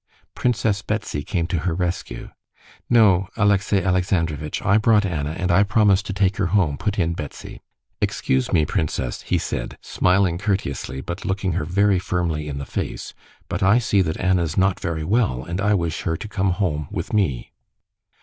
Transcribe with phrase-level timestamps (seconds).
[0.33, 2.31] Princess Betsy came to her rescue.
[2.89, 7.13] "No, Alexey Alexandrovitch; I brought Anna and I promised to take her home," put in
[7.13, 7.61] Betsy.
[8.01, 13.13] "Excuse me, princess," he said, smiling courteously but looking her very firmly in the face,
[13.47, 16.87] "but I see that Anna's not very well, and I wish her to come home
[16.89, 17.51] with me."